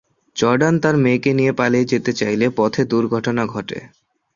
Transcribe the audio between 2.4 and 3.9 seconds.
পথে দুর্ঘটনা ঘটে।